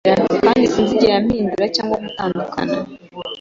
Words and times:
Kandi 0.43 0.71
sinzigera 0.73 1.17
mpindura 1.25 1.65
cyangwa 1.75 1.97
gutandukana 2.03 2.77